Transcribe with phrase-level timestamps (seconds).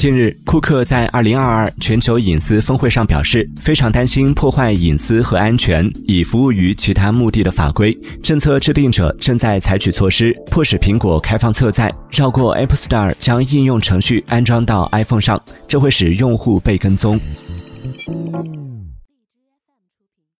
[0.00, 7.94] 近日，库克在2022全球隐私峰会上表示，非常担心破坏隐私和安全以服务于其他目的的法规。
[8.22, 15.38] 政策制定者正在采取措施，迫使苹果开放侧载，绕过 Apple Store 将应用程序安装到 iPhone 上，
[15.68, 17.20] 这会使用户被跟踪。